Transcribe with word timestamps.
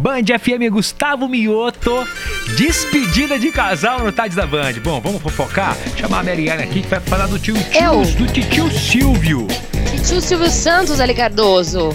Band 0.00 0.24
FM 0.38 0.70
Gustavo 0.72 1.28
Mioto, 1.28 2.06
despedida 2.56 3.38
de 3.38 3.50
casal 3.50 4.00
no 4.00 4.10
Tardes 4.10 4.36
da 4.36 4.46
Band. 4.46 4.72
Bom, 4.82 5.00
vamos 5.00 5.20
fofocar? 5.20 5.76
Chamar 5.96 6.20
a 6.20 6.22
Mariana 6.24 6.62
aqui 6.62 6.80
que 6.82 6.88
vai 6.88 7.00
falar 7.00 7.26
do 7.26 7.38
tio, 7.38 7.54
tio 7.54 8.16
do 8.16 8.26
tio 8.32 8.70
Silvio. 8.70 9.46
Tio 10.06 10.20
Silvio 10.22 10.48
Santos, 10.50 11.00
Ali 11.00 11.12
Cardoso. 11.14 11.90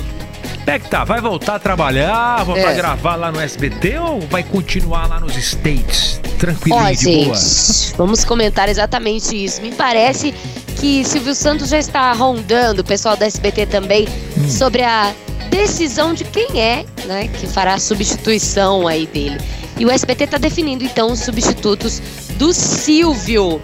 Como 0.60 0.70
é 0.76 0.79
que 0.79 0.88
tá? 0.88 1.04
Vai 1.04 1.20
voltar 1.21 1.55
a 1.55 1.60
trabalhar, 1.60 2.44
voltar 2.44 2.71
É. 2.71 2.76
gravar 2.76 3.15
lá 3.15 3.31
no 3.31 3.39
SBT 3.39 3.97
ou 3.99 4.22
vai 4.22 4.44
continuar 4.44 5.08
lá 5.08 5.19
nos 5.19 5.35
States? 5.35 6.19
Tranquilo 6.40 6.78
e 6.90 6.96
de 6.96 7.06
boa? 7.06 7.35
gente, 7.35 7.94
vamos 7.97 8.24
comentar 8.24 8.69
exatamente 8.69 9.35
isso. 9.44 9.62
Me 9.62 9.72
parece 9.72 10.33
que 10.79 11.03
Silvio 11.06 11.33
Santos 11.33 11.69
já 11.69 11.78
está 11.79 12.12
rondando, 12.13 12.81
o 12.81 12.85
pessoal 12.85 13.15
da 13.17 13.26
SBT 13.26 13.65
também, 13.67 14.08
Hum. 14.37 14.49
sobre 14.49 14.83
a 14.83 15.12
decisão 15.49 16.13
de 16.13 16.23
quem 16.26 16.59
é, 16.59 16.84
né, 17.05 17.27
que 17.27 17.48
fará 17.48 17.76
a 17.76 17.80
substituição 17.80 18.88
aí 18.88 19.05
dele. 19.05 19.38
E 19.77 19.85
o 19.85 19.91
SBT 19.91 20.27
tá 20.27 20.38
definindo 20.38 20.84
então 20.84 21.11
os 21.11 21.20
substitutos 21.20 22.02
do 22.38 22.53
Silvio. 22.53 23.61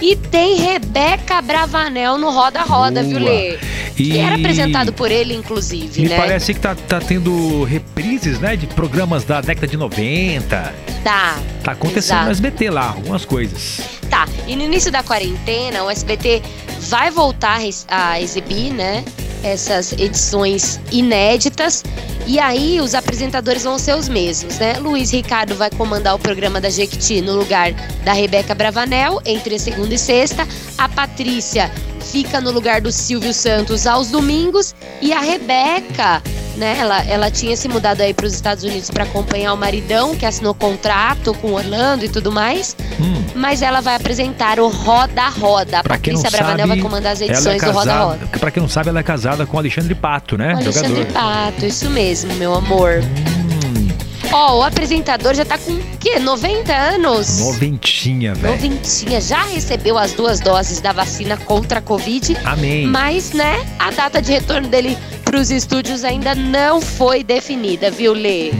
E 0.00 0.16
tem 0.16 0.56
Rebeca 0.56 1.40
Bravanel 1.40 2.18
no 2.18 2.30
Roda 2.30 2.62
Roda, 2.62 3.04
viu, 3.04 3.20
Boa. 3.20 3.30
Lê? 3.30 3.58
Que 3.94 4.18
era 4.18 4.34
apresentado 4.34 4.92
por 4.92 5.12
ele, 5.12 5.32
inclusive, 5.32 6.02
Me 6.02 6.08
né? 6.08 6.16
parece 6.16 6.52
que 6.54 6.58
tá, 6.58 6.74
tá 6.74 6.98
tendo 6.98 7.62
reprises, 7.62 8.40
né, 8.40 8.56
de 8.56 8.66
programas 8.66 9.22
da 9.22 9.40
década 9.40 9.68
de 9.68 9.76
90. 9.76 10.74
Tá. 11.04 11.38
Tá 11.62 11.72
acontecendo 11.72 12.16
Exato. 12.16 12.24
no 12.24 12.30
SBT 12.32 12.70
lá, 12.70 12.88
algumas 12.88 13.24
coisas. 13.24 13.80
Tá, 14.10 14.26
e 14.48 14.56
no 14.56 14.62
início 14.62 14.90
da 14.90 15.04
quarentena, 15.04 15.84
o 15.84 15.90
SBT 15.90 16.42
vai 16.88 17.10
voltar 17.10 17.60
a 17.88 18.20
exibir, 18.20 18.72
né? 18.72 19.04
Essas 19.42 19.92
edições 19.92 20.78
inéditas. 20.90 21.82
E 22.26 22.38
aí 22.38 22.80
os 22.80 22.94
apresentadores 22.94 23.64
vão 23.64 23.78
ser 23.78 23.96
os 23.96 24.08
mesmos, 24.08 24.58
né? 24.58 24.74
Luiz 24.78 25.10
Ricardo 25.10 25.56
vai 25.56 25.70
comandar 25.70 26.14
o 26.14 26.18
programa 26.18 26.60
da 26.60 26.70
Jequiti 26.70 27.20
no 27.20 27.34
lugar 27.34 27.72
da 28.04 28.12
Rebeca 28.12 28.54
Bravanel, 28.54 29.20
entre 29.24 29.58
segunda 29.58 29.94
e 29.94 29.98
sexta. 29.98 30.46
A 30.78 30.88
Patrícia 30.88 31.70
fica 32.12 32.40
no 32.40 32.52
lugar 32.52 32.80
do 32.80 32.92
Silvio 32.92 33.34
Santos 33.34 33.86
aos 33.86 34.08
domingos. 34.08 34.74
E 35.00 35.12
a 35.12 35.20
Rebeca, 35.20 36.22
né? 36.56 36.76
Ela, 36.78 37.02
ela 37.04 37.30
tinha 37.30 37.56
se 37.56 37.68
mudado 37.68 38.00
aí 38.00 38.12
para 38.14 38.26
os 38.26 38.34
Estados 38.34 38.64
Unidos 38.64 38.90
para 38.90 39.04
acompanhar 39.04 39.52
o 39.52 39.56
maridão, 39.56 40.14
que 40.14 40.26
assinou 40.26 40.54
contrato 40.54 41.32
com 41.34 41.52
Orlando 41.52 42.04
e 42.04 42.08
tudo 42.08 42.30
mais 42.32 42.76
Hum, 43.00 43.22
mas 43.34 43.62
ela 43.62 43.80
vai 43.80 43.94
apresentar 43.96 44.60
o 44.60 44.68
Roda 44.68 45.28
Roda. 45.28 45.78
A 45.78 45.82
Pra 45.82 45.98
quem 45.98 46.14
Patrícia 46.14 46.30
não 46.30 46.30
Bravanel 46.46 46.66
sabe, 46.68 46.80
vai 46.80 46.90
comandar 46.90 47.12
as 47.12 47.20
é 47.20 47.24
edições 47.26 47.60
do 47.62 47.66
Roda 47.72 47.86
casada, 47.90 48.04
Roda. 48.04 48.26
pra 48.38 48.50
quem 48.50 48.60
não 48.62 48.68
sabe, 48.68 48.88
ela 48.90 49.00
é 49.00 49.02
casada 49.02 49.46
com 49.46 49.56
o 49.56 49.60
Alexandre 49.60 49.94
Pato, 49.94 50.36
né? 50.38 50.54
O 50.54 50.56
Alexandre 50.58 50.88
Jogador. 51.02 51.12
Pato, 51.12 51.66
isso 51.66 51.88
mesmo, 51.90 52.34
meu 52.34 52.54
amor. 52.54 53.00
Hum, 53.02 53.88
Ó, 54.34 54.60
o 54.60 54.62
apresentador 54.62 55.34
já 55.34 55.44
tá 55.44 55.58
com 55.58 55.72
o 55.72 55.82
quê? 56.00 56.18
90 56.18 56.72
anos? 56.74 57.38
noventinha, 57.40 58.34
velho. 58.34 58.54
Noventinha, 58.54 59.20
já 59.20 59.42
recebeu 59.42 59.98
as 59.98 60.12
duas 60.12 60.40
doses 60.40 60.80
da 60.80 60.90
vacina 60.92 61.36
contra 61.36 61.80
a 61.80 61.82
Covid, 61.82 62.36
Amém. 62.44 62.86
mas, 62.86 63.32
né, 63.32 63.66
a 63.78 63.90
data 63.90 64.22
de 64.22 64.32
retorno 64.32 64.68
dele 64.68 64.96
pros 65.32 65.50
estúdios 65.50 66.04
ainda 66.04 66.34
não 66.34 66.78
foi 66.78 67.24
definida, 67.24 67.90
viu, 67.90 68.12
Lê? 68.12 68.52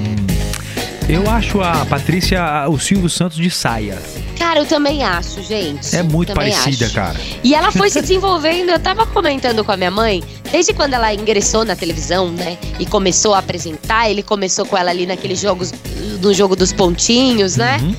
Eu 1.06 1.28
acho 1.28 1.60
a 1.60 1.84
Patrícia, 1.84 2.66
o 2.66 2.78
Silvio 2.78 3.10
Santos 3.10 3.36
de 3.36 3.50
saia. 3.50 4.00
Cara, 4.38 4.60
eu 4.60 4.64
também 4.64 5.04
acho, 5.04 5.42
gente. 5.42 5.94
É 5.94 6.02
muito 6.02 6.32
Também 6.32 6.50
parecida, 6.50 6.86
acho. 6.86 6.94
cara. 6.94 7.20
E 7.44 7.54
ela 7.54 7.70
foi 7.70 7.90
se 7.90 8.00
desenvolvendo, 8.00 8.70
eu 8.70 8.78
tava 8.78 9.04
comentando 9.06 9.62
com 9.62 9.70
a 9.70 9.76
minha 9.76 9.90
mãe, 9.90 10.24
desde 10.50 10.72
quando 10.72 10.94
ela 10.94 11.12
ingressou 11.12 11.62
na 11.62 11.76
televisão, 11.76 12.30
né? 12.30 12.56
E 12.78 12.86
começou 12.86 13.34
a 13.34 13.40
apresentar, 13.40 14.08
ele 14.08 14.22
começou 14.22 14.64
com 14.64 14.74
ela 14.74 14.90
ali 14.90 15.04
naqueles 15.04 15.40
jogos, 15.40 15.74
no 16.22 16.32
jogo 16.32 16.56
dos 16.56 16.72
pontinhos, 16.72 17.54
né? 17.54 17.80
Uhum. 17.82 17.94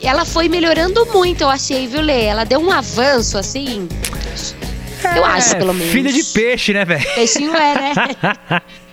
Ela 0.00 0.24
foi 0.24 0.48
melhorando 0.48 1.04
muito, 1.12 1.42
eu 1.42 1.50
achei, 1.50 1.86
viu, 1.86 2.00
Lê? 2.00 2.24
Ela 2.24 2.44
deu 2.44 2.58
um 2.58 2.72
avanço, 2.72 3.36
assim. 3.36 3.86
Eu 5.16 5.24
acho, 5.24 5.54
É, 5.54 5.58
pelo 5.58 5.74
menos. 5.74 5.92
Filha 5.92 6.12
de 6.12 6.24
peixe, 6.24 6.72
né, 6.72 6.84
velho? 6.84 7.04
Peixinho 7.14 7.54
é, 7.54 7.74
né? 7.74 7.92